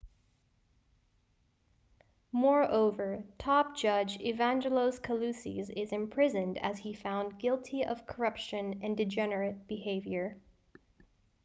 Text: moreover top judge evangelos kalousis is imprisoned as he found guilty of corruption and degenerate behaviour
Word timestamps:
moreover 2.31 3.23
top 3.37 3.77
judge 3.77 4.17
evangelos 4.17 4.99
kalousis 4.99 5.69
is 5.75 5.91
imprisoned 5.91 6.57
as 6.57 6.79
he 6.79 6.91
found 6.91 7.37
guilty 7.37 7.85
of 7.85 8.07
corruption 8.07 8.79
and 8.81 8.97
degenerate 8.97 9.67
behaviour 9.67 10.37